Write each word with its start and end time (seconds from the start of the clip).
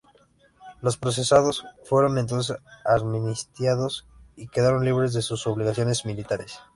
Los 0.81 0.97
procesados 0.97 1.63
fueron 1.83 2.17
entonces 2.17 2.57
amnistiados 2.85 4.07
y 4.35 4.47
quedaron 4.47 4.83
libres 4.83 5.13
de 5.13 5.21
sus 5.21 5.45
obligaciones 5.45 6.07
militares. 6.07 6.59